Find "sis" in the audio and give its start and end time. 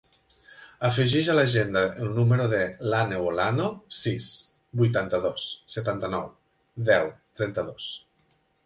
4.01-4.33